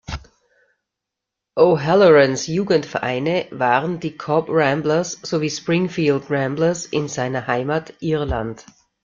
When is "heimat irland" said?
7.45-8.65